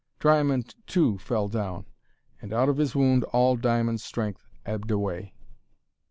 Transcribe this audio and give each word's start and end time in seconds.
Triamond, 0.19 0.73
too, 0.87 1.19
fell 1.19 1.47
down, 1.47 1.85
and 2.41 2.51
out 2.51 2.69
of 2.69 2.77
his 2.77 2.95
wound 2.95 3.23
all 3.25 3.55
Diamond's 3.55 4.03
strength 4.03 4.47
ebbed 4.65 4.89
away. 4.89 5.35